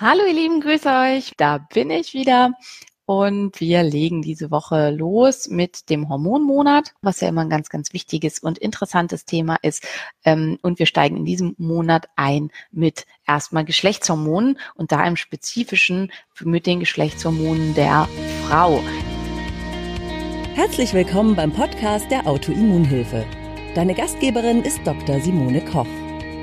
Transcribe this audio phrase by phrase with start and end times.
[0.00, 1.32] Hallo ihr Lieben, grüße euch.
[1.38, 2.52] Da bin ich wieder.
[3.04, 7.92] Und wir legen diese Woche los mit dem Hormonmonat, was ja immer ein ganz, ganz
[7.92, 9.84] wichtiges und interessantes Thema ist.
[10.24, 16.12] Ähm, und wir steigen in diesem Monat ein mit erstmal Geschlechtshormonen und da im Spezifischen
[16.44, 18.08] mit den Geschlechtshormonen der
[18.46, 18.80] Frau.
[20.54, 23.26] Herzlich willkommen beim Podcast der Autoimmunhilfe.
[23.74, 25.20] Deine Gastgeberin ist Dr.
[25.20, 25.88] Simone Koch.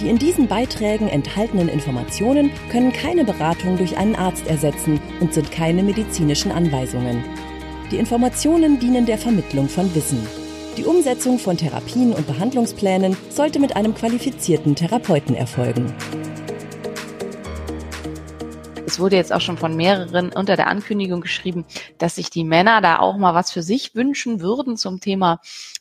[0.00, 5.50] Die in diesen Beiträgen enthaltenen Informationen können keine Beratung durch einen Arzt ersetzen und sind
[5.50, 7.24] keine medizinischen Anweisungen.
[7.90, 10.24] Die Informationen dienen der Vermittlung von Wissen.
[10.76, 15.92] Die Umsetzung von Therapien und Behandlungsplänen sollte mit einem qualifizierten Therapeuten erfolgen.
[18.86, 21.64] Es wurde jetzt auch schon von mehreren unter der Ankündigung geschrieben,
[21.98, 25.40] dass sich die Männer da auch mal was für sich wünschen würden zum Thema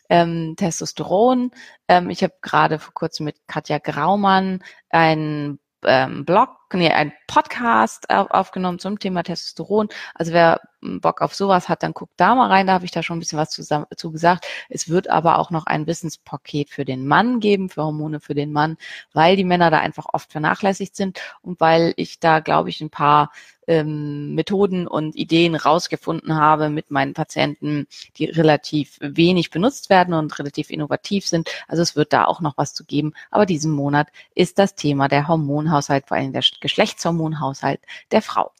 [0.09, 1.51] ähm, Testosteron.
[1.87, 8.09] Ähm, ich habe gerade vor kurzem mit Katja Graumann einen ähm, Blog, nee, ein Podcast
[8.09, 9.89] aufgenommen zum Thema Testosteron.
[10.13, 12.67] Also wer Bock auf sowas hat, dann guckt da mal rein.
[12.67, 13.63] Da habe ich da schon ein bisschen was zu,
[13.95, 14.45] zu gesagt.
[14.69, 18.51] Es wird aber auch noch ein Wissenspaket für den Mann geben, für Hormone für den
[18.51, 18.77] Mann,
[19.13, 22.89] weil die Männer da einfach oft vernachlässigt sind und weil ich da, glaube ich, ein
[22.89, 23.31] paar
[23.67, 27.87] ähm, Methoden und Ideen rausgefunden habe mit meinen Patienten,
[28.17, 31.49] die relativ wenig benutzt werden und relativ innovativ sind.
[31.67, 33.13] Also es wird da auch noch was zu geben.
[33.29, 38.51] Aber diesen Monat ist das Thema der Hormonhaushalt, vor allem der Geschlechtshormonhaushalt der Frau.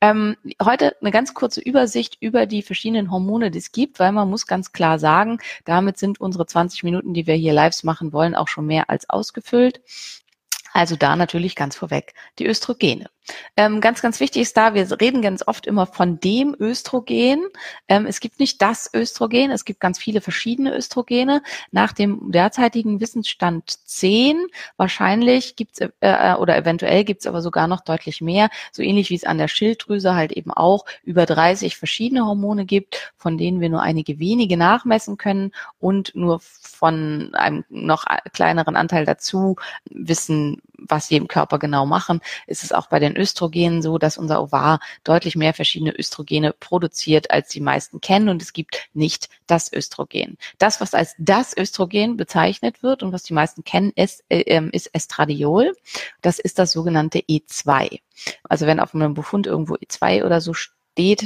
[0.00, 4.30] Ähm, heute eine ganz kurze Übersicht über die verschiedenen Hormone, die es gibt, weil man
[4.30, 8.36] muss ganz klar sagen, damit sind unsere 20 Minuten, die wir hier lives machen wollen,
[8.36, 9.80] auch schon mehr als ausgefüllt.
[10.72, 13.10] Also da natürlich ganz vorweg die Östrogene.
[13.56, 17.42] Ähm, ganz, ganz wichtig ist da, wir reden ganz oft immer von dem Östrogen.
[17.88, 21.42] Ähm, es gibt nicht das Östrogen, es gibt ganz viele verschiedene Östrogene.
[21.70, 24.46] Nach dem derzeitigen Wissensstand 10,
[24.76, 29.16] wahrscheinlich gibt's äh, äh, oder eventuell gibt's aber sogar noch deutlich mehr, so ähnlich wie
[29.16, 33.68] es an der Schilddrüse halt eben auch über 30 verschiedene Hormone gibt, von denen wir
[33.68, 39.56] nur einige wenige nachmessen können und nur von einem noch kleineren Anteil dazu
[39.90, 44.18] wissen, was sie im Körper genau machen, ist es auch bei den Östrogenen so, dass
[44.18, 49.28] unser Ovar deutlich mehr verschiedene Östrogene produziert, als die meisten kennen und es gibt nicht
[49.46, 50.38] das Östrogen.
[50.58, 54.70] Das, was als das Östrogen bezeichnet wird und was die meisten kennen, ist, äh, ähm,
[54.72, 55.74] ist Estradiol.
[56.22, 58.00] Das ist das sogenannte E2.
[58.44, 60.77] Also wenn auf einem Befund irgendwo E2 oder so steht,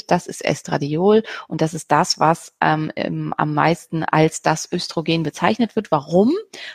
[0.06, 2.92] das ist Estradiol und das ist das, was ähm,
[3.36, 5.90] am meisten als das Östrogen bezeichnet wird.
[5.90, 6.32] Warum?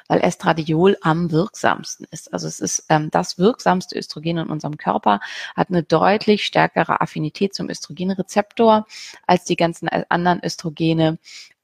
[0.08, 2.34] Weil Estradiol am wirksamsten ist.
[2.34, 5.20] Also es ist ähm, das wirksamste Östrogen in unserem Körper,
[5.56, 8.88] hat eine deutlich stärkere Affinität zum Östrogenrezeptor
[9.28, 11.20] als die ganzen anderen Östrogene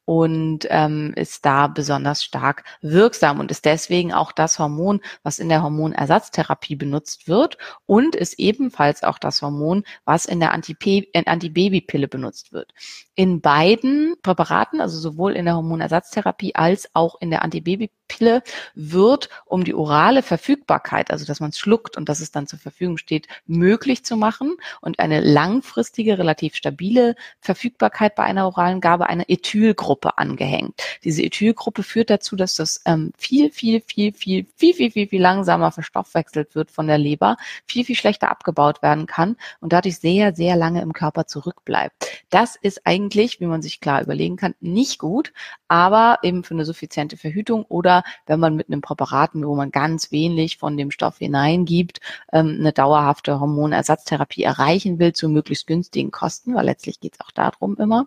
[0.06, 5.50] und ähm, ist da besonders stark wirksam und ist deswegen auch das Hormon, was in
[5.50, 12.52] der Hormonersatztherapie benutzt wird und ist ebenfalls auch das Hormon, was in der Antibabypille benutzt
[12.52, 12.74] wird.
[13.16, 18.03] In beiden Präparaten, also sowohl in der Hormonersatztherapie als auch in der Antibabypille,
[18.76, 22.60] wird, um die orale Verfügbarkeit, also dass man es schluckt und dass es dann zur
[22.60, 29.08] Verfügung steht, möglich zu machen und eine langfristige, relativ stabile Verfügbarkeit bei einer oralen Gabe
[29.08, 30.82] eine Ethylgruppe angehängt.
[31.04, 35.22] Diese Ethylgruppe führt dazu, dass das ähm, viel, viel, viel, viel, viel, viel, viel, viel
[35.22, 40.36] langsamer verstoffwechselt wird von der Leber, viel, viel schlechter abgebaut werden kann und dadurch sehr,
[40.36, 42.08] sehr lange im Körper zurückbleibt.
[42.30, 45.34] Das ist eigentlich, wie man sich klar überlegen kann, nicht gut,
[45.68, 50.12] aber eben für eine suffiziente Verhütung oder wenn man mit einem Präparat, wo man ganz
[50.12, 52.00] wenig von dem Stoff hineingibt,
[52.32, 57.32] ähm, eine dauerhafte Hormonersatztherapie erreichen will zu möglichst günstigen Kosten, weil letztlich geht es auch
[57.32, 58.06] darum immer,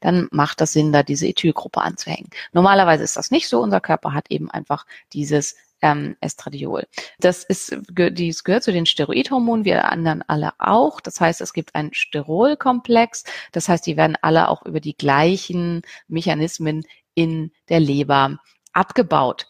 [0.00, 2.28] dann macht das Sinn, da diese Ethylgruppe anzuhängen.
[2.52, 3.60] Normalerweise ist das nicht so.
[3.60, 6.86] Unser Körper hat eben einfach dieses ähm, Estradiol.
[7.18, 11.00] Das ist, dies gehört zu den Steroidhormonen, wir anderen alle auch.
[11.00, 13.24] Das heißt, es gibt einen Sterolkomplex.
[13.52, 16.84] Das heißt, die werden alle auch über die gleichen Mechanismen
[17.14, 18.38] in der Leber
[18.74, 19.46] abgebaut.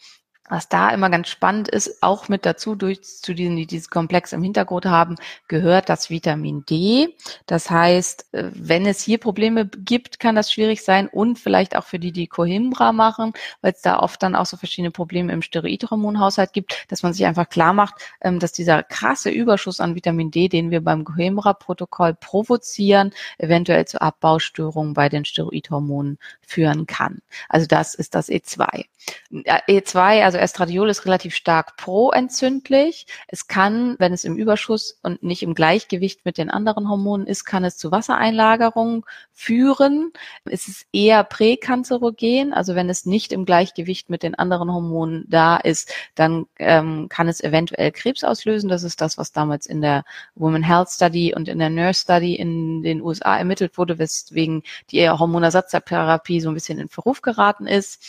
[0.50, 4.34] Was da immer ganz spannend ist, auch mit dazu, durch zu denen, die dieses Komplex
[4.34, 5.16] im Hintergrund haben,
[5.48, 7.16] gehört das Vitamin D.
[7.46, 11.84] Das heißt, äh, wenn es hier Probleme gibt, kann das schwierig sein und vielleicht auch
[11.84, 13.32] für die, die Coimbra machen,
[13.62, 17.24] weil es da oft dann auch so verschiedene Probleme im Steroidhormonhaushalt gibt, dass man sich
[17.24, 22.12] einfach klar macht, ähm, dass dieser krasse Überschuss an Vitamin D, den wir beim Coimbra-Protokoll
[22.14, 27.22] provozieren, eventuell zu Abbaustörungen bei den Steroidhormonen führen kann.
[27.48, 28.84] Also das ist das E2.
[29.30, 33.06] E2, also Estradiol ist relativ stark proentzündlich.
[33.28, 37.44] Es kann, wenn es im Überschuss und nicht im Gleichgewicht mit den anderen Hormonen ist,
[37.44, 40.12] kann es zu Wassereinlagerungen führen.
[40.44, 45.56] Es ist eher präkanzerogen, also wenn es nicht im Gleichgewicht mit den anderen Hormonen da
[45.56, 48.68] ist, dann ähm, kann es eventuell Krebs auslösen.
[48.68, 50.04] Das ist das, was damals in der
[50.34, 55.08] Women Health Study und in der Nurse Study in den USA ermittelt wurde, weswegen die
[55.08, 58.04] Hormonersatztherapie so ein bisschen in Verruf geraten ist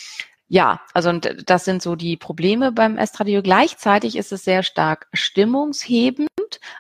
[0.47, 3.41] ja, also und das sind so die Probleme beim Estradiol.
[3.41, 6.29] Gleichzeitig ist es sehr stark stimmungshebend.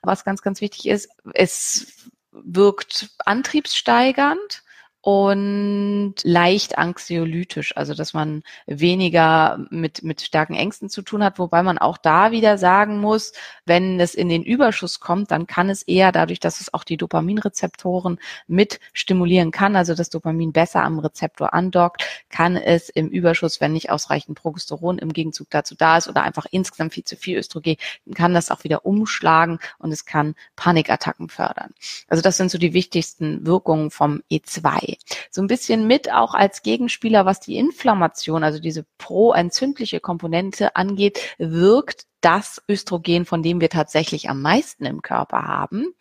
[0.03, 4.63] Was ganz, ganz wichtig ist, es wirkt antriebssteigernd
[5.05, 11.61] und leicht anxiolytisch, also dass man weniger mit, mit starken Ängsten zu tun hat, wobei
[11.61, 13.31] man auch da wieder sagen muss,
[13.67, 16.97] wenn es in den Überschuss kommt, dann kann es eher dadurch, dass es auch die
[16.97, 18.17] Dopaminrezeptoren
[18.47, 23.73] mit stimulieren kann, also das Dopamin besser am Rezeptor andockt, kann es im Überschuss, wenn
[23.73, 27.75] nicht ausreichend Progesteron im Gegenzug dazu da ist oder einfach insgesamt viel zu viel Östrogen,
[28.15, 31.75] kann das auch wieder umschlagen und es kann Panikattacken fördern.
[32.07, 34.94] Also das sind so die wichtigsten Wirkungen vom E2.
[35.29, 41.19] So ein bisschen mit auch als Gegenspieler, was die Inflammation, also diese pro-entzündliche Komponente angeht,
[41.37, 45.93] wirkt das Östrogen, von dem wir tatsächlich am meisten im Körper haben.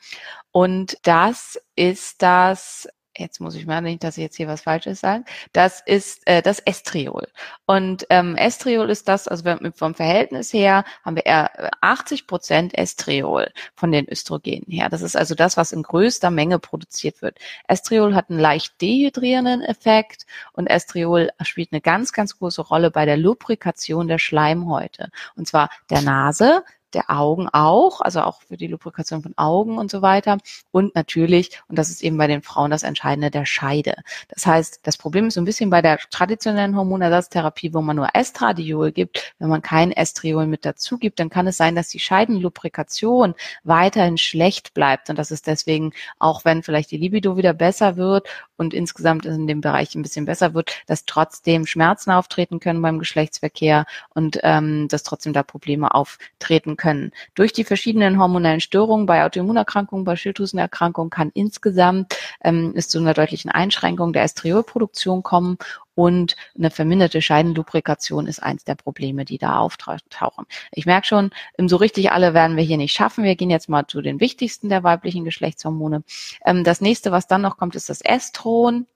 [0.53, 5.01] Und das ist das jetzt muss ich mal nicht, dass ich jetzt hier was Falsches
[5.01, 7.27] sage, das ist äh, das Estriol.
[7.67, 9.45] Und ähm, Estriol ist das, also
[9.75, 14.89] vom Verhältnis her haben wir eher 80 äh, Prozent Estriol von den Östrogenen her.
[14.89, 17.39] Das ist also das, was in größter Menge produziert wird.
[17.69, 23.05] Estriol hat einen leicht dehydrierenden Effekt und Estriol spielt eine ganz, ganz große Rolle bei
[23.05, 25.11] der Lubrikation der Schleimhäute.
[25.37, 26.65] Und zwar der Nase,
[26.95, 30.39] der Augen auch, also auch für die Lubrikation von Augen und so weiter.
[30.71, 33.97] Und natürlich, und das ist eben bei den Frauen das Entscheidende, der Scheide.
[34.29, 38.09] Das heißt, das Problem ist so ein bisschen bei der traditionellen Hormonersatztherapie, wo man nur
[38.15, 39.35] Estradiol gibt.
[39.39, 44.19] Wenn man kein Estriol mit dazu gibt, dann kann es sein, dass die Scheidenlubrikation weiterhin
[44.19, 45.11] schlecht bleibt.
[45.11, 49.47] Und das ist deswegen, auch wenn vielleicht die Libido wieder besser wird und insgesamt in
[49.47, 54.89] dem Bereich ein bisschen besser wird, dass trotzdem Schmerzen auftreten können beim Geschlechtsverkehr und ähm,
[54.89, 57.13] dass trotzdem da Probleme auftreten können können.
[57.35, 63.15] Durch die verschiedenen hormonellen Störungen bei Autoimmunerkrankungen, bei Schilddrüsenerkrankungen kann insgesamt ähm, es zu einer
[63.15, 65.57] deutlichen Einschränkung der Estriolproduktion kommen
[65.95, 70.45] und eine verminderte Scheidenlubrikation ist eins der Probleme, die da auftauchen.
[70.73, 73.25] Ich merke schon, so richtig alle werden wir hier nicht schaffen.
[73.25, 76.05] Wir gehen jetzt mal zu den wichtigsten der weiblichen Geschlechtshormone.
[76.45, 78.87] Ähm, das nächste, was dann noch kommt, ist das Estron.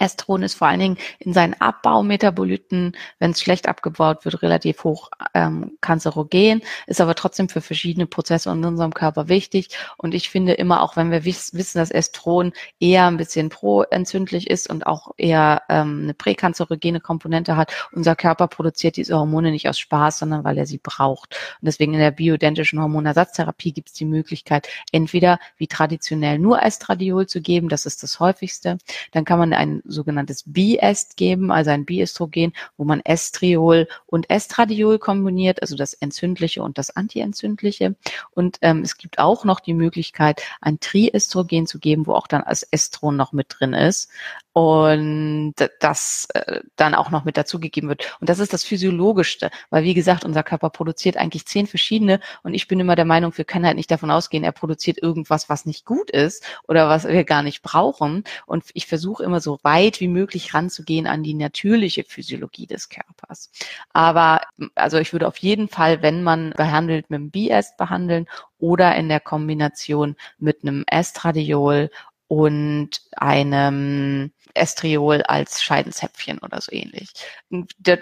[0.00, 5.10] Estron ist vor allen Dingen in seinen Abbaumetaboliten, wenn es schlecht abgebaut wird, relativ hoch
[5.34, 9.68] ähm, kanzerogen, ist aber trotzdem für verschiedene Prozesse in unserem Körper wichtig.
[9.98, 14.48] Und ich finde immer, auch wenn wir wiss, wissen, dass Estron eher ein bisschen proentzündlich
[14.48, 19.68] ist und auch eher ähm, eine präkanzerogene Komponente hat, unser Körper produziert diese Hormone nicht
[19.68, 21.36] aus Spaß, sondern weil er sie braucht.
[21.60, 27.26] Und deswegen in der bioidentischen Hormonersatztherapie gibt es die Möglichkeit, entweder wie traditionell nur Estradiol
[27.26, 28.78] zu geben, das ist das häufigste.
[29.12, 34.98] Dann kann man einen sogenanntes Biest geben, also ein Biestrogen, wo man Estriol und Estradiol
[34.98, 37.96] kombiniert, also das entzündliche und das antientzündliche.
[38.30, 42.42] Und ähm, es gibt auch noch die Möglichkeit, ein Triestrogen zu geben, wo auch dann
[42.42, 44.10] als Estron noch mit drin ist
[44.52, 48.16] und das äh, dann auch noch mit dazugegeben wird.
[48.20, 52.54] Und das ist das Physiologischste, weil wie gesagt, unser Körper produziert eigentlich zehn verschiedene und
[52.54, 55.66] ich bin immer der Meinung, wir können halt nicht davon ausgehen, er produziert irgendwas, was
[55.66, 58.24] nicht gut ist oder was wir gar nicht brauchen.
[58.46, 63.50] Und ich versuche immer so weit wie möglich ranzugehen an die natürliche Physiologie des Körpers.
[63.92, 64.40] Aber
[64.74, 68.26] also ich würde auf jeden Fall, wenn man behandelt, mit dem BS behandeln
[68.58, 71.90] oder in der Kombination mit einem Estradiol
[72.30, 77.08] und einem Estriol als Scheidenzäpfchen oder so ähnlich.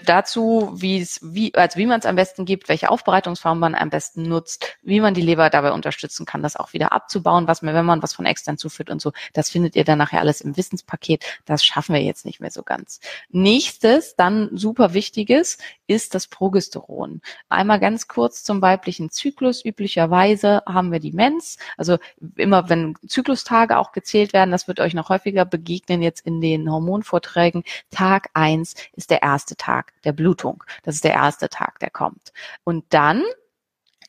[0.05, 3.91] dazu, wie es, wie, also wie man es am besten gibt, welche Aufbereitungsform man am
[3.91, 7.75] besten nutzt, wie man die Leber dabei unterstützen kann, das auch wieder abzubauen, was man,
[7.75, 10.57] wenn man was von extern zuführt und so, das findet ihr dann nachher alles im
[10.57, 11.25] Wissenspaket.
[11.47, 13.01] Das schaffen wir jetzt nicht mehr so ganz.
[13.31, 17.23] Nächstes, dann super wichtiges, ist das Progesteron.
[17.49, 19.65] Einmal ganz kurz zum weiblichen Zyklus.
[19.65, 21.99] Üblicherweise haben wir die Mens, also
[22.37, 24.51] immer wenn Zyklustage auch gezählt gezählt werden.
[24.51, 27.63] Das wird euch noch häufiger begegnen jetzt in den Hormonvorträgen.
[27.91, 30.65] Tag eins ist der erste Tag der Blutung.
[30.83, 32.33] Das ist der erste Tag, der kommt.
[32.65, 33.23] Und dann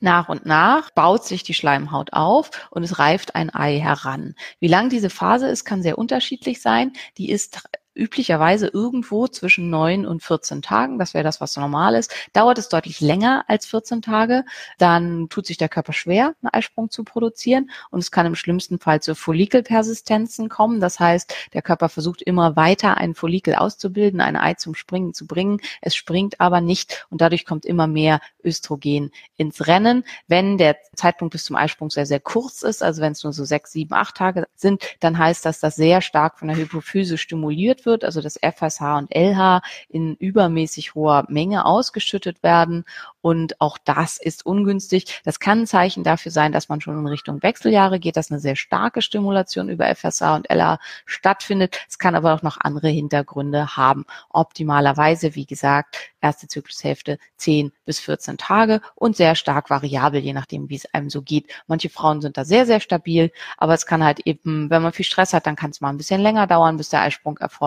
[0.01, 4.35] nach und nach baut sich die Schleimhaut auf und es reift ein Ei heran.
[4.59, 6.93] Wie lang diese Phase ist, kann sehr unterschiedlich sein.
[7.17, 7.63] Die ist
[7.99, 10.97] üblicherweise irgendwo zwischen neun und 14 Tagen.
[10.97, 12.13] Das wäre das, was normal ist.
[12.33, 14.45] Dauert es deutlich länger als 14 Tage,
[14.77, 18.79] dann tut sich der Körper schwer, einen Eisprung zu produzieren und es kann im schlimmsten
[18.79, 20.79] Fall zu Follikelpersistenzen kommen.
[20.79, 25.27] Das heißt, der Körper versucht immer weiter ein Follikel auszubilden, ein Ei zum Springen zu
[25.27, 25.59] bringen.
[25.81, 30.05] Es springt aber nicht und dadurch kommt immer mehr Östrogen ins Rennen.
[30.27, 33.43] Wenn der Zeitpunkt bis zum Eisprung sehr, sehr kurz ist, also wenn es nur so
[33.43, 37.85] sechs, sieben, acht Tage sind, dann heißt das, dass sehr stark von der Hypophyse stimuliert
[37.85, 42.85] wird wird, also das FSH und LH in übermäßig hoher Menge ausgeschüttet werden.
[43.21, 45.21] Und auch das ist ungünstig.
[45.25, 48.39] Das kann ein Zeichen dafür sein, dass man schon in Richtung Wechseljahre geht, dass eine
[48.39, 51.77] sehr starke Stimulation über FSH und LH stattfindet.
[51.89, 54.05] Es kann aber auch noch andere Hintergründe haben.
[54.29, 60.69] Optimalerweise, wie gesagt, erste Zyklushälfte 10 bis 14 Tage und sehr stark variabel, je nachdem,
[60.69, 61.51] wie es einem so geht.
[61.67, 65.05] Manche Frauen sind da sehr, sehr stabil, aber es kann halt eben, wenn man viel
[65.05, 67.59] Stress hat, dann kann es mal ein bisschen länger dauern, bis der Eisprung erfolgt.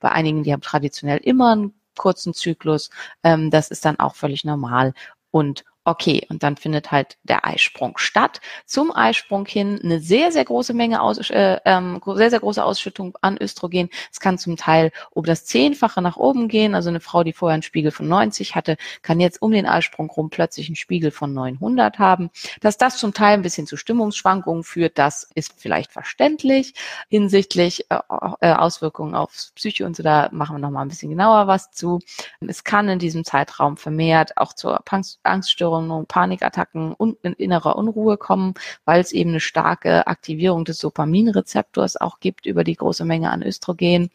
[0.00, 2.90] Bei einigen, die haben traditionell immer einen kurzen Zyklus.
[3.22, 4.94] Ähm, das ist dann auch völlig normal
[5.30, 8.40] und Okay, und dann findet halt der Eisprung statt.
[8.66, 13.18] Zum Eisprung hin eine sehr, sehr große Menge, aus, äh, ähm, sehr, sehr große Ausschüttung
[13.20, 13.88] an Östrogen.
[14.12, 16.76] Es kann zum Teil um das Zehnfache nach oben gehen.
[16.76, 20.08] Also eine Frau, die vorher einen Spiegel von 90 hatte, kann jetzt um den Eisprung
[20.08, 22.30] rum plötzlich einen Spiegel von 900 haben.
[22.60, 26.74] Dass das zum Teil ein bisschen zu Stimmungsschwankungen führt, das ist vielleicht verständlich.
[27.08, 27.98] Hinsichtlich äh,
[28.40, 31.98] äh, Auswirkungen auf Psyche und so, da machen wir nochmal ein bisschen genauer was zu.
[32.40, 34.80] Es kann in diesem Zeitraum vermehrt auch zur
[35.24, 40.78] Angststörung Angststörungen, Panikattacken und in innerer Unruhe kommen, weil es eben eine starke Aktivierung des
[40.78, 44.10] Dopaminrezeptors auch gibt über die große Menge an Östrogen.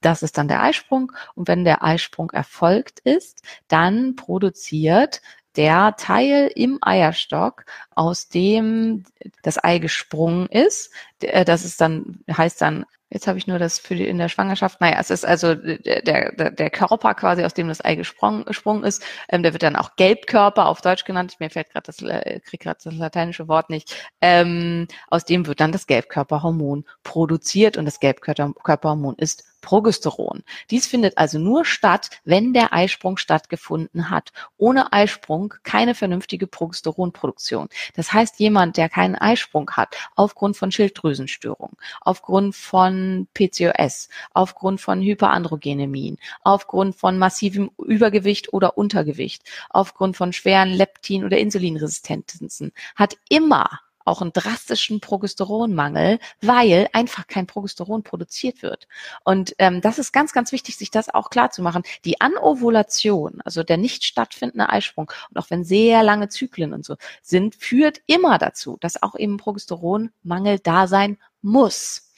[0.00, 1.12] Das ist dann der Eisprung.
[1.34, 5.20] Und wenn der Eisprung erfolgt ist, dann produziert
[5.56, 7.64] der Teil im Eierstock,
[7.96, 9.04] aus dem
[9.42, 10.92] das Ei gesprungen ist.
[11.18, 14.80] Das ist dann, heißt dann Jetzt habe ich nur das für die in der Schwangerschaft.
[14.80, 18.82] Naja, es ist also der, der, der Körper quasi, aus dem das Ei gesprungen, gesprungen
[18.82, 19.04] ist.
[19.28, 21.36] Ähm, der wird dann auch Gelbkörper auf Deutsch genannt.
[21.38, 23.94] Mir fällt gerade das, äh, krieg gerade das lateinische Wort nicht.
[24.20, 30.44] Ähm, aus dem wird dann das Gelbkörperhormon produziert und das Gelbkörperhormon ist Progesteron.
[30.70, 34.32] Dies findet also nur statt, wenn der Eisprung stattgefunden hat.
[34.56, 37.68] Ohne Eisprung keine vernünftige Progesteronproduktion.
[37.94, 45.00] Das heißt, jemand, der keinen Eisprung hat, aufgrund von Schilddrüsenstörungen, aufgrund von PCOS, aufgrund von
[45.00, 53.80] Hyperandrogenemien, aufgrund von massivem Übergewicht oder Untergewicht, aufgrund von schweren Leptin- oder Insulinresistenzen, hat immer
[54.06, 58.86] auch einen drastischen Progesteronmangel, weil einfach kein Progesteron produziert wird.
[59.24, 61.82] Und ähm, das ist ganz, ganz wichtig, sich das auch klar zu machen.
[62.04, 66.96] Die Anovulation, also der nicht stattfindende Eisprung, und auch wenn sehr lange Zyklen und so
[67.22, 72.12] sind, führt immer dazu, dass auch eben Progesteronmangel da sein muss.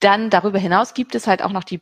[0.00, 1.80] Dann darüber hinaus gibt es halt auch noch die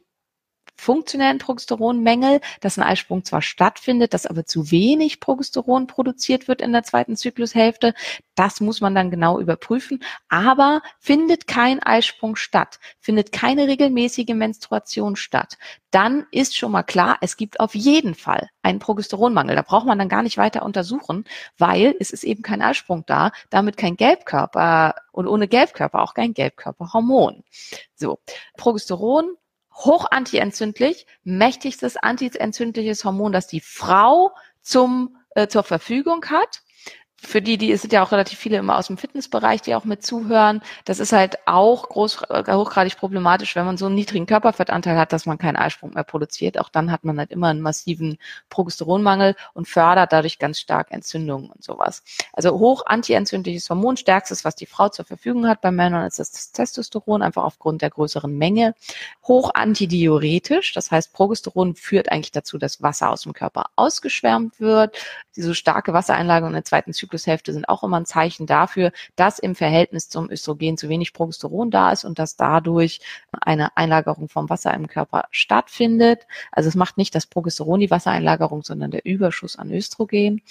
[0.76, 6.72] funktionellen Progesteronmängel, dass ein Eisprung zwar stattfindet, dass aber zu wenig Progesteron produziert wird in
[6.72, 7.94] der zweiten Zyklushälfte.
[8.34, 10.02] Das muss man dann genau überprüfen.
[10.28, 15.56] Aber findet kein Eisprung statt, findet keine regelmäßige Menstruation statt,
[15.96, 19.56] dann ist schon mal klar, es gibt auf jeden Fall einen Progesteronmangel.
[19.56, 21.24] Da braucht man dann gar nicht weiter untersuchen,
[21.56, 26.34] weil es ist eben kein Eisprung da, damit kein Gelbkörper und ohne Gelbkörper auch kein
[26.34, 27.44] Gelbkörperhormon.
[27.94, 28.18] So,
[28.58, 29.36] Progesteron
[29.76, 36.62] hoch antientzündlich, mächtigstes antientzündliches Hormon, das die Frau zum, äh, zur Verfügung hat
[37.18, 39.84] für die, die es sind ja auch relativ viele immer aus dem Fitnessbereich, die auch
[39.84, 40.60] mit zuhören.
[40.84, 45.12] Das ist halt auch groß, äh, hochgradig problematisch, wenn man so einen niedrigen Körperfettanteil hat,
[45.12, 46.60] dass man keinen Eisprung mehr produziert.
[46.60, 48.18] Auch dann hat man halt immer einen massiven
[48.50, 52.02] Progesteronmangel und fördert dadurch ganz stark Entzündungen und sowas.
[52.34, 56.52] Also hoch antientzündliches Hormon, stärkstes, was die Frau zur Verfügung hat bei Männern, ist das
[56.52, 58.74] Testosteron, einfach aufgrund der größeren Menge.
[59.26, 64.96] Hoch antidiuretisch, das heißt Progesteron führt eigentlich dazu, dass Wasser aus dem Körper ausgeschwärmt wird.
[65.34, 69.38] Diese starke Wassereinlagerung in der zweiten Zyklus Zyklushälfte sind auch immer ein Zeichen dafür, dass
[69.38, 73.00] im Verhältnis zum Östrogen zu wenig Progesteron da ist und dass dadurch
[73.40, 76.26] eine Einlagerung vom Wasser im Körper stattfindet.
[76.52, 80.42] Also es macht nicht das Progesteron die Wassereinlagerung, sondern der Überschuss an Östrogen.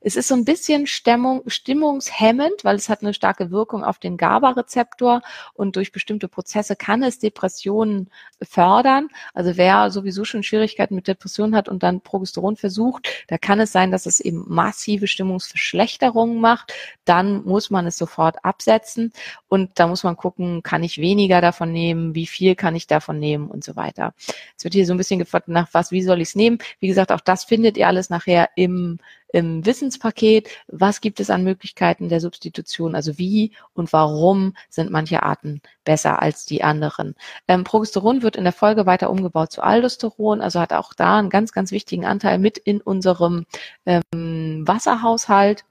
[0.00, 4.16] Es ist so ein bisschen Stimmung, stimmungshemmend, weil es hat eine starke Wirkung auf den
[4.16, 5.22] GABA-Rezeptor
[5.54, 8.10] und durch bestimmte Prozesse kann es Depressionen
[8.42, 9.08] fördern.
[9.32, 13.72] Also wer sowieso schon Schwierigkeiten mit Depressionen hat und dann Progesteron versucht, da kann es
[13.72, 16.72] sein, dass es eben massive Stimmungsverschlechterungen macht.
[17.04, 19.12] Dann muss man es sofort absetzen
[19.48, 23.18] und da muss man gucken, kann ich weniger davon nehmen, wie viel kann ich davon
[23.18, 24.14] nehmen und so weiter.
[24.56, 26.58] Es wird hier so ein bisschen gefragt nach was, wie soll ich es nehmen?
[26.80, 28.98] Wie gesagt, auch das findet ihr alles nachher im
[29.34, 35.22] im Wissenspaket, was gibt es an Möglichkeiten der Substitution, also wie und warum sind manche
[35.24, 37.16] Arten besser als die anderen.
[37.48, 41.30] Ähm, Progesteron wird in der Folge weiter umgebaut zu Aldosteron, also hat auch da einen
[41.30, 43.44] ganz, ganz wichtigen Anteil mit in unserem
[43.86, 45.64] ähm, Wasserhaushalt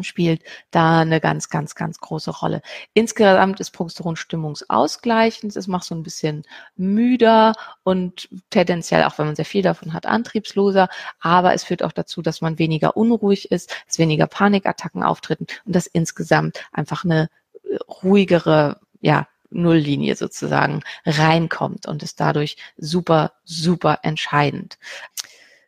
[0.00, 2.62] spielt da eine ganz, ganz, ganz große Rolle.
[2.94, 5.54] Insgesamt ist Progesteron stimmungsausgleichend.
[5.54, 6.44] Es macht so ein bisschen
[6.76, 10.88] müder und tendenziell, auch wenn man sehr viel davon hat, antriebsloser.
[11.20, 15.76] Aber es führt auch dazu, dass man weniger unruhig ist, dass weniger Panikattacken auftreten und
[15.76, 17.28] dass insgesamt einfach eine
[17.64, 24.78] äh, ruhigere, ja, Nulllinie sozusagen reinkommt und ist dadurch super, super entscheidend.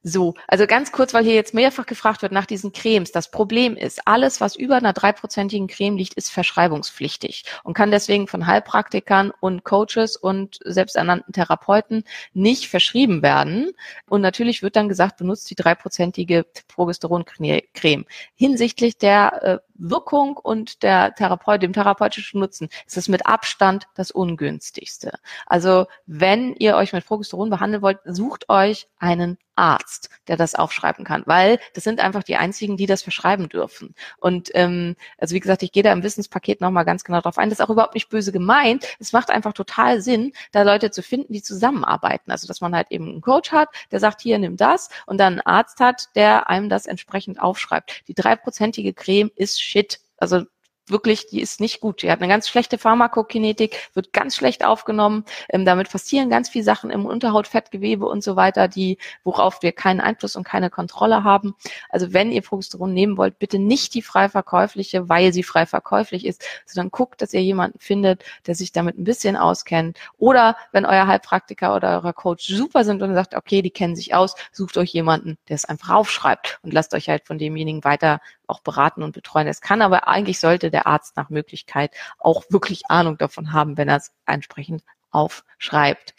[0.07, 3.11] So, also ganz kurz, weil hier jetzt mehrfach gefragt wird nach diesen Cremes.
[3.11, 8.29] Das Problem ist, alles, was über einer dreiprozentigen Creme liegt, ist verschreibungspflichtig und kann deswegen
[8.29, 13.73] von Heilpraktikern und Coaches und selbsternannten Therapeuten nicht verschrieben werden.
[14.07, 18.05] Und natürlich wird dann gesagt, benutzt die dreiprozentige Progesteroncreme.
[18.35, 24.11] Hinsichtlich der äh, Wirkung und der Therapeut, dem therapeutischen Nutzen ist es mit Abstand das
[24.11, 25.19] ungünstigste.
[25.47, 31.05] Also wenn ihr euch mit Progesteron behandeln wollt, sucht euch einen Arzt, der das aufschreiben
[31.05, 33.95] kann, weil das sind einfach die einzigen, die das verschreiben dürfen.
[34.19, 37.51] Und ähm, also wie gesagt, ich gehe da im Wissenspaket nochmal ganz genau drauf ein.
[37.51, 38.85] Das ist auch überhaupt nicht böse gemeint.
[38.99, 42.31] Es macht einfach total Sinn, da Leute zu finden, die zusammenarbeiten.
[42.31, 45.35] Also dass man halt eben einen Coach hat, der sagt, hier nimm das und dann
[45.35, 48.03] einen Arzt hat, der einem das entsprechend aufschreibt.
[48.09, 50.01] Die dreiprozentige Creme ist shit.
[50.17, 50.45] Also
[50.89, 52.03] wirklich, die ist nicht gut.
[52.03, 55.25] Die hat eine ganz schlechte Pharmakokinetik, wird ganz schlecht aufgenommen.
[55.49, 60.01] Ähm, damit passieren ganz viele Sachen im Unterhautfettgewebe und so weiter, die, worauf wir keinen
[60.01, 61.55] Einfluss und keine Kontrolle haben.
[61.89, 66.27] Also wenn ihr Progesteron nehmen wollt, bitte nicht die frei verkäufliche, weil sie frei verkäuflich
[66.27, 69.99] ist, sondern guckt, dass ihr jemanden findet, der sich damit ein bisschen auskennt.
[70.19, 74.15] Oder wenn euer Heilpraktiker oder euer Coach super sind und sagt, okay, die kennen sich
[74.15, 78.21] aus, sucht euch jemanden, der es einfach aufschreibt und lasst euch halt von demjenigen weiter
[78.47, 79.47] auch beraten und betreuen.
[79.47, 83.89] Es kann aber eigentlich sollte der Arzt nach Möglichkeit auch wirklich Ahnung davon haben, wenn
[83.89, 86.15] er es entsprechend aufschreibt.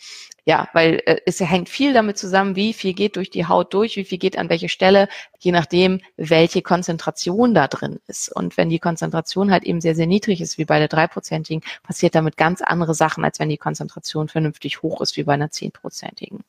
[0.47, 3.97] Ja, weil äh, es hängt viel damit zusammen, wie viel geht durch die Haut durch,
[3.97, 5.09] wie viel geht an welche Stelle,
[5.39, 8.29] je nachdem, welche Konzentration da drin ist.
[8.29, 12.13] Und wenn die Konzentration halt eben sehr, sehr niedrig ist, wie bei der dreiprozentigen, passiert
[12.13, 16.43] damit ganz andere Sachen, als wenn die Konzentration vernünftig hoch ist, wie bei einer zehnprozentigen.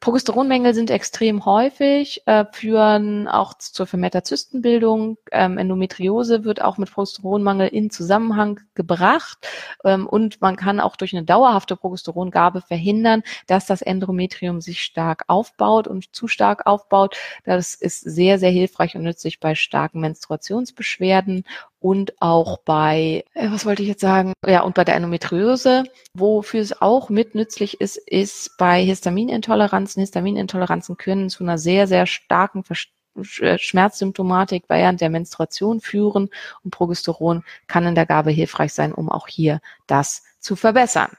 [0.00, 5.18] Progesteronmängel sind extrem häufig, äh, führen auch zur vermehrter Zystenbildung.
[5.30, 9.46] Ähm, Endometriose wird auch mit Progesteronmangel in Zusammenhang gebracht.
[9.84, 14.82] Ähm, und man kann auch durch eine dauerhafte Progesterongabe verhindern, verhindern, dass das Endometrium sich
[14.82, 17.16] stark aufbaut und zu stark aufbaut.
[17.44, 21.44] Das ist sehr, sehr hilfreich und nützlich bei starken Menstruationsbeschwerden
[21.80, 24.32] und auch bei, äh, was wollte ich jetzt sagen?
[24.46, 25.84] Ja, und bei der Endometriose.
[26.14, 30.00] Wofür es auch mit nützlich ist, ist bei Histaminintoleranzen.
[30.00, 32.64] Histaminintoleranzen können zu einer sehr, sehr starken
[33.40, 36.28] äh, Schmerzsymptomatik während der Menstruation führen
[36.62, 41.10] und Progesteron kann in der Gabe hilfreich sein, um auch hier das zu verbessern.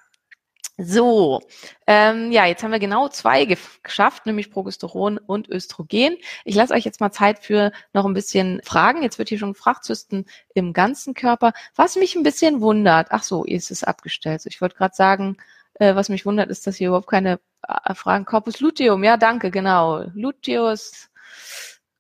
[0.78, 1.42] So,
[1.86, 6.18] ähm, ja, jetzt haben wir genau zwei geschafft, nämlich Progesteron und Östrogen.
[6.44, 9.04] Ich lasse euch jetzt mal Zeit für noch ein bisschen Fragen.
[9.04, 11.54] Jetzt wird hier schon gefragt, Zysten im ganzen Körper.
[11.76, 14.42] Was mich ein bisschen wundert, ach so, ist es abgestellt.
[14.46, 15.38] Ich wollte gerade sagen,
[15.76, 18.26] äh, was mich wundert, ist, dass hier überhaupt keine äh, Fragen.
[18.26, 20.06] Corpus luteum, ja, danke, genau.
[20.14, 21.10] Luteus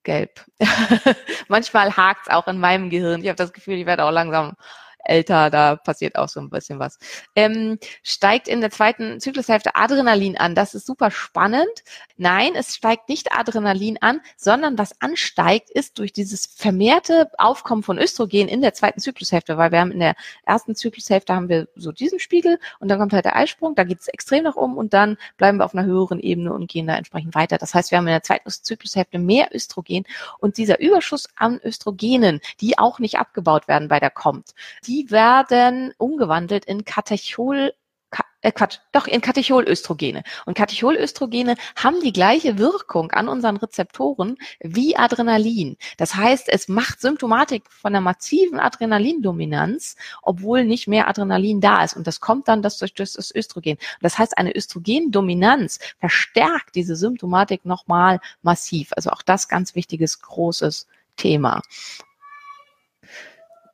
[0.04, 0.44] gelb.
[1.48, 3.22] Manchmal hakt's auch in meinem Gehirn.
[3.22, 4.56] Ich habe das Gefühl, ich werde auch langsam
[5.04, 6.98] älter, da passiert auch so ein bisschen was.
[7.36, 10.56] Ähm, steigt in der zweiten Zyklushälfte Adrenalin an.
[10.56, 11.84] Das ist super spannend.
[12.18, 17.98] Nein, es steigt nicht Adrenalin an, sondern was ansteigt, ist durch dieses vermehrte Aufkommen von
[17.98, 21.92] Östrogen in der zweiten Zyklushälfte, weil wir haben in der ersten Zyklushälfte haben wir so
[21.92, 24.94] diesen Spiegel und dann kommt halt der Eisprung, da geht es extrem nach oben und
[24.94, 27.58] dann bleiben wir auf einer höheren Ebene und gehen da entsprechend weiter.
[27.58, 30.06] Das heißt, wir haben in der zweiten Zyklushälfte mehr Östrogen
[30.40, 34.52] und dieser Überschuss an Östrogenen, die auch nicht abgebaut werden bei der kommt,
[34.86, 37.74] die werden umgewandelt in Katechol
[38.42, 40.24] äh Quatsch, doch in Katecholöstrogene.
[40.46, 45.78] Und Katecholöstrogene haben die gleiche Wirkung an unseren Rezeptoren wie Adrenalin.
[45.98, 51.96] Das heißt, es macht Symptomatik von einer massiven Adrenalindominanz, obwohl nicht mehr Adrenalin da ist.
[51.96, 53.78] Und das kommt dann das durch das Östrogen.
[54.02, 58.92] Das heißt, eine Östrogendominanz verstärkt diese Symptomatik nochmal massiv.
[58.96, 61.62] Also auch das ganz wichtiges, großes Thema.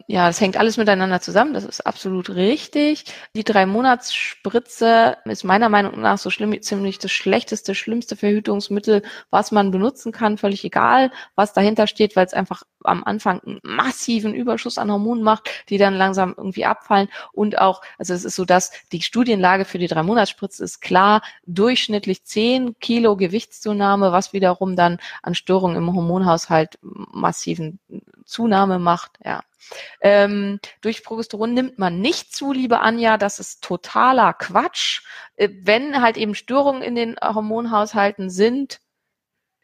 [0.09, 1.53] Ja, das hängt alles miteinander zusammen.
[1.53, 3.03] Das ist absolut richtig.
[3.35, 9.51] Die drei Monatsspritze ist meiner Meinung nach so schlimm, ziemlich das schlechteste, schlimmste Verhütungsmittel, was
[9.51, 10.37] man benutzen kann.
[10.37, 15.23] Völlig egal, was dahinter steht, weil es einfach am Anfang einen massiven Überschuss an Hormonen
[15.25, 17.09] macht, die dann langsam irgendwie abfallen.
[17.33, 21.21] Und auch, also es ist so, dass die Studienlage für die drei Monatsspritze ist klar,
[21.47, 27.79] durchschnittlich zehn Kilo Gewichtszunahme, was wiederum dann an Störungen im Hormonhaushalt massiven
[28.25, 29.11] Zunahme macht.
[29.25, 29.41] Ja.
[30.01, 35.01] Ähm, durch Progesteron nimmt man nicht zu, liebe Anja, das ist totaler Quatsch.
[35.35, 38.79] Äh, wenn halt eben Störungen in den Hormonhaushalten sind,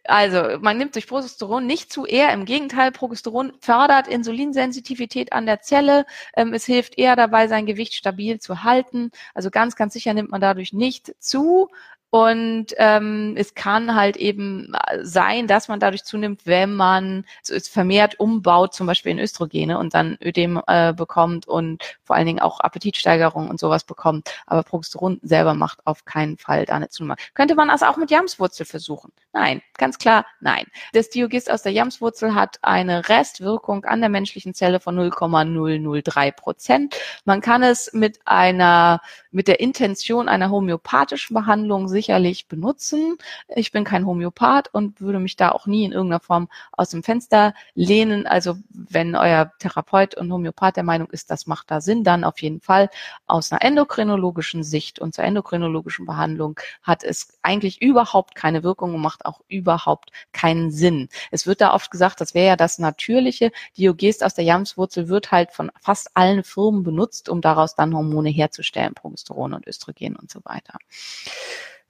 [0.06, 5.62] also man nimmt durch Progesteron nicht zu, eher im Gegenteil, Progesteron fördert Insulinsensitivität an der
[5.62, 9.12] Zelle, ähm, es hilft eher dabei, sein Gewicht stabil zu halten.
[9.34, 11.70] Also ganz, ganz sicher nimmt man dadurch nicht zu.
[12.14, 14.72] Und ähm, es kann halt eben
[15.02, 19.96] sein, dass man dadurch zunimmt, wenn man es vermehrt umbaut, zum Beispiel in Östrogene und
[19.96, 24.30] dann Ödem äh, bekommt und vor allen Dingen auch Appetitsteigerung und sowas bekommt.
[24.46, 27.16] Aber Progesteron selber macht auf keinen Fall da eine Zunahme.
[27.34, 29.12] Könnte man das auch mit Jamswurzel versuchen?
[29.32, 30.68] Nein, ganz klar, nein.
[30.94, 36.96] Das Diogist aus der Jamswurzel hat eine Restwirkung an der menschlichen Zelle von 0,003 Prozent.
[37.26, 43.18] Man kann es mit einer, mit der Intention einer homöopathischen Behandlung sicherlich benutzen.
[43.48, 47.02] Ich bin kein Homöopath und würde mich da auch nie in irgendeiner Form aus dem
[47.02, 48.28] Fenster lehnen.
[48.28, 52.42] Also wenn euer Therapeut und Homöopath der Meinung ist, das macht da Sinn, dann auf
[52.42, 52.90] jeden Fall
[53.26, 59.02] aus einer endokrinologischen Sicht und zur endokrinologischen Behandlung hat es eigentlich überhaupt keine Wirkung und
[59.02, 61.08] macht auch überhaupt keinen Sinn.
[61.32, 63.54] Es wird da oft gesagt, das wäre ja das Natürliche.
[63.78, 68.30] Diogest aus der Jamswurzel wird halt von fast allen Firmen benutzt, um daraus dann Hormone
[68.30, 70.78] herzustellen, Progesteron und Östrogen und so weiter.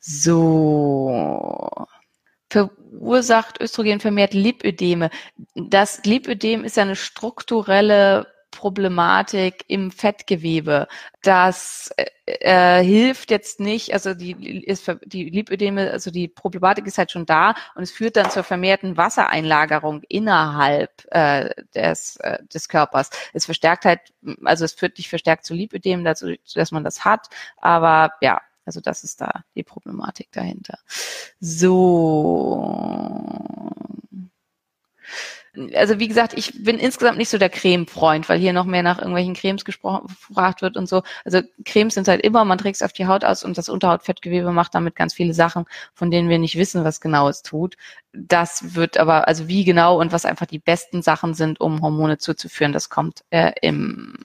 [0.06, 1.88] So
[2.50, 5.10] verursacht Östrogen vermehrt Lipödeme.
[5.56, 10.88] Das Lipödem ist ja eine strukturelle Problematik im Fettgewebe.
[11.24, 17.00] Das äh, äh, hilft jetzt nicht, also die, ist, die Lipödeme, also die Problematik ist
[17.00, 22.70] halt schon da und es führt dann zur vermehrten Wassereinlagerung innerhalb äh, des, äh, des
[22.70, 23.10] Körpers.
[23.34, 24.02] Es verstärkt halt,
[24.44, 28.82] also es führt nicht verstärkt zu Lipödem, dazu, dass man das hat, aber ja, also
[28.82, 30.80] das ist da die Problematik dahinter.
[31.40, 33.04] So
[35.76, 38.98] also wie gesagt, ich bin insgesamt nicht so der Creme-Freund, weil hier noch mehr nach
[38.98, 41.04] irgendwelchen Cremes gefragt wird und so.
[41.26, 44.52] Also Cremes sind halt immer, man trägt es auf die Haut aus und das Unterhautfettgewebe
[44.52, 47.76] macht damit ganz viele Sachen, von denen wir nicht wissen, was genau es tut.
[48.14, 52.18] Das wird aber, also wie genau und was einfach die besten Sachen sind, um Hormone
[52.18, 54.16] zuzuführen, das kommt äh, im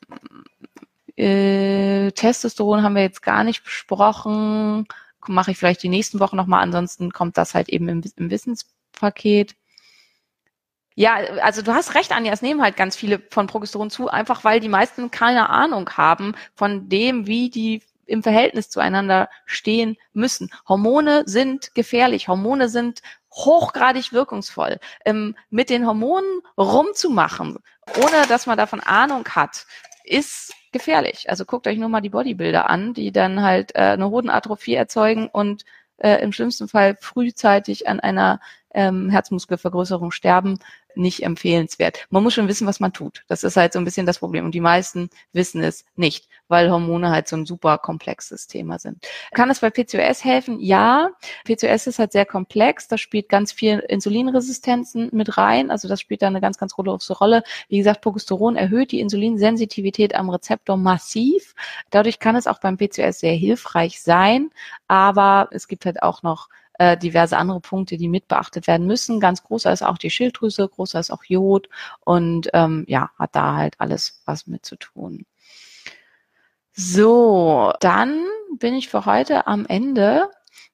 [1.18, 4.86] äh, Testosteron haben wir jetzt gar nicht besprochen.
[5.26, 6.62] Mache ich vielleicht die nächsten Wochen nochmal.
[6.62, 9.56] Ansonsten kommt das halt eben im, im Wissenspaket.
[10.94, 14.42] Ja, also du hast recht, Anja, es nehmen halt ganz viele von Progesteron zu, einfach
[14.42, 20.50] weil die meisten keine Ahnung haben von dem, wie die im Verhältnis zueinander stehen müssen.
[20.68, 22.26] Hormone sind gefährlich.
[22.26, 23.02] Hormone sind
[23.32, 24.80] hochgradig wirkungsvoll.
[25.04, 27.58] Ähm, mit den Hormonen rumzumachen,
[27.96, 29.66] ohne dass man davon Ahnung hat,
[30.08, 31.30] ist gefährlich.
[31.30, 35.28] Also guckt euch nur mal die Bodybuilder an, die dann halt äh, eine Hodenatrophie erzeugen
[35.28, 35.64] und
[35.98, 38.40] äh, im schlimmsten Fall frühzeitig an einer
[38.74, 40.58] ähm, Herzmuskelvergrößerung sterben,
[40.98, 42.06] nicht empfehlenswert.
[42.10, 43.22] Man muss schon wissen, was man tut.
[43.28, 44.44] Das ist halt so ein bisschen das Problem.
[44.44, 49.06] Und die meisten wissen es nicht, weil Hormone halt so ein super komplexes Thema sind.
[49.32, 50.60] Kann es bei PCOS helfen?
[50.60, 51.10] Ja.
[51.44, 52.88] PCOS ist halt sehr komplex.
[52.88, 55.70] Da spielt ganz viel Insulinresistenzen mit rein.
[55.70, 57.42] Also das spielt da eine ganz, ganz große Rolle.
[57.68, 61.54] Wie gesagt, Progesteron erhöht die Insulinsensitivität am Rezeptor massiv.
[61.90, 64.50] Dadurch kann es auch beim PCOS sehr hilfreich sein.
[64.88, 69.20] Aber es gibt halt auch noch äh, diverse andere Punkte, die mit beachtet werden müssen.
[69.20, 71.68] Ganz großer ist auch die Schilddrüse, großer ist auch Jod
[72.04, 75.26] und ähm, ja, hat da halt alles was mit zu tun.
[76.72, 78.24] So, dann
[78.58, 80.30] bin ich für heute am Ende.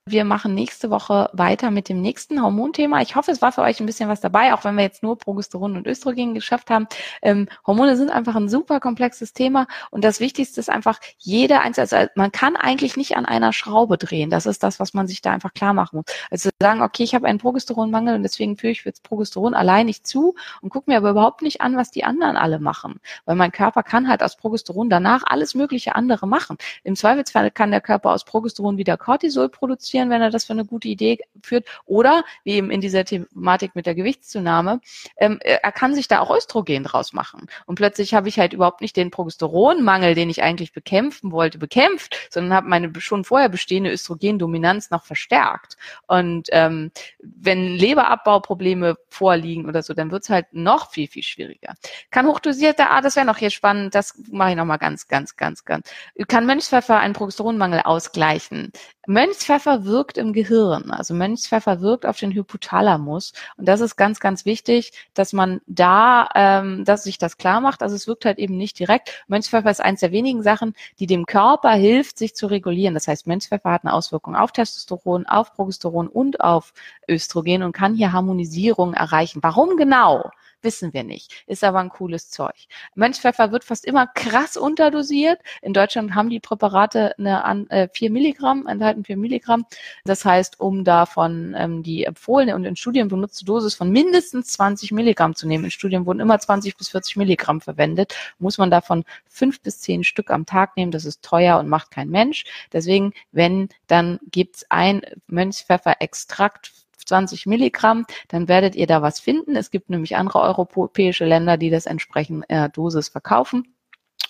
[0.07, 3.01] Wir machen nächste Woche weiter mit dem nächsten Hormonthema.
[3.01, 5.17] Ich hoffe, es war für euch ein bisschen was dabei, auch wenn wir jetzt nur
[5.17, 6.87] Progesteron und Östrogen geschafft haben.
[7.23, 11.89] Ähm, Hormone sind einfach ein super komplexes Thema und das Wichtigste ist einfach, jede einzelne,
[11.91, 14.29] also man kann eigentlich nicht an einer Schraube drehen.
[14.29, 16.05] Das ist das, was man sich da einfach klar machen muss.
[16.31, 20.07] Also sagen, okay, ich habe einen Progesteronmangel und deswegen führe ich jetzt Progesteron allein nicht
[20.07, 23.01] zu und gucke mir aber überhaupt nicht an, was die anderen alle machen.
[23.25, 26.59] Weil mein Körper kann halt aus Progesteron danach alles mögliche andere machen.
[26.83, 30.53] Im Zweifelsfall kann der Körper aus Progesteron wieder Cortisol produzieren reduzieren, wenn er das für
[30.53, 31.67] eine gute Idee führt.
[31.87, 34.81] Oder, wie eben in dieser Thematik mit der Gewichtszunahme,
[35.17, 37.47] ähm, er kann sich da auch Östrogen draus machen.
[37.67, 42.17] Und plötzlich habe ich halt überhaupt nicht den Progesteronmangel, den ich eigentlich bekämpfen wollte, bekämpft,
[42.31, 45.77] sondern habe meine schon vorher bestehende Östrogendominanz noch verstärkt.
[46.07, 51.75] Und ähm, wenn Leberabbauprobleme vorliegen oder so, dann wird es halt noch viel, viel schwieriger.
[52.11, 55.65] Kann hochdosierter, ah, das wäre noch hier spannend, das mache ich nochmal ganz, ganz, ganz,
[55.65, 55.91] ganz.
[56.29, 58.73] Kann Mönchspfeffer einen Progesteronmangel ausgleichen?
[59.07, 60.91] Mönchspfeffer wirkt im Gehirn.
[60.91, 63.33] Also Mönchspfeffer wirkt auf den Hypothalamus.
[63.57, 67.83] Und das ist ganz, ganz wichtig, dass man da, ähm, dass sich das klar macht.
[67.83, 69.25] Also es wirkt halt eben nicht direkt.
[69.29, 72.95] Mönchspfeffer ist eins der wenigen Sachen, die dem Körper hilft, sich zu regulieren.
[72.95, 76.73] Das heißt, Mönchspfeffer hat eine Auswirkung auf Testosteron, auf Progesteron und auf
[77.09, 79.41] Östrogen und kann hier Harmonisierung erreichen.
[79.43, 80.31] Warum genau?
[80.65, 81.45] Wissen wir nicht.
[81.47, 82.55] Ist aber ein cooles Zeug.
[82.95, 85.41] Mönchspfeffer wird fast immer krass unterdosiert.
[85.63, 89.67] In Deutschland haben die Präparate eine äh, 4 Milligramm, enthalten 4 Milligramm.
[90.05, 94.93] Das heißt, um davon ähm, die empfohlene und in Studien benutzte Dosis von mindestens 20
[94.93, 99.05] Milligramm zu nehmen, in Studien wurden immer 20 bis 40 Milligramm verwendet, muss man davon
[99.27, 100.93] fünf bis zehn Stück am Tag nehmen.
[100.93, 102.45] Das ist teuer und macht kein Mensch.
[102.73, 106.73] Deswegen, wenn, dann gibt's ein Mönchspfeffer-Extrakt
[107.07, 109.57] 20 Milligramm, dann werdet ihr da was finden.
[109.57, 113.75] Es gibt nämlich andere europäische Länder, die das entsprechend äh, Dosis verkaufen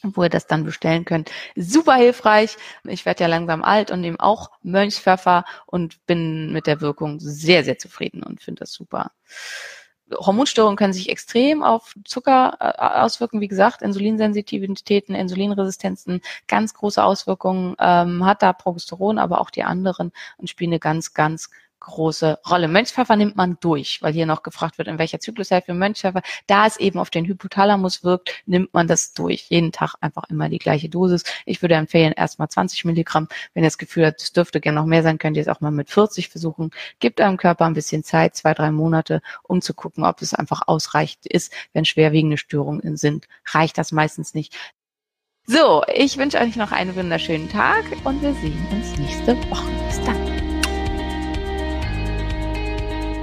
[0.04, 1.30] wo ihr das dann bestellen könnt.
[1.56, 2.56] Super hilfreich.
[2.84, 7.64] Ich werde ja langsam alt und nehme auch Mönchspfeffer und bin mit der Wirkung sehr,
[7.64, 9.12] sehr zufrieden und finde das super.
[10.12, 13.40] Hormonstörungen können sich extrem auf Zucker äh, auswirken.
[13.40, 20.12] Wie gesagt, Insulinsensitivitäten, Insulinresistenzen, ganz große Auswirkungen ähm, hat da Progesteron, aber auch die anderen
[20.36, 21.48] und spielen eine ganz, ganz
[21.84, 22.68] große Rolle.
[22.68, 26.22] Mönchspfeffer nimmt man durch, weil hier noch gefragt wird, in welcher Zyklushälfte Mönchspfeffer.
[26.46, 29.46] Da es eben auf den Hypothalamus wirkt, nimmt man das durch.
[29.48, 31.24] Jeden Tag einfach immer die gleiche Dosis.
[31.46, 33.28] Ich würde empfehlen, erstmal 20 Milligramm.
[33.52, 35.60] Wenn ihr das Gefühl habt, es dürfte gerne noch mehr sein, könnt ihr es auch
[35.60, 36.70] mal mit 40 versuchen.
[36.98, 40.62] Gibt eurem Körper ein bisschen Zeit, zwei, drei Monate, um zu gucken, ob es einfach
[40.66, 41.52] ausreichend ist.
[41.72, 44.54] Wenn schwerwiegende Störungen sind, reicht das meistens nicht.
[45.46, 49.70] So, ich wünsche euch noch einen wunderschönen Tag und wir sehen uns nächste Woche.
[49.88, 50.53] Bis dann.